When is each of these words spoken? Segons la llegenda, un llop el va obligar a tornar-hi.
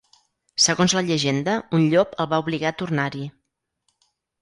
Segons 0.63 0.95
la 0.99 1.03
llegenda, 1.09 1.55
un 1.81 1.87
llop 1.93 2.19
el 2.25 2.31
va 2.35 2.43
obligar 2.47 2.73
a 2.75 2.79
tornar-hi. 2.83 3.31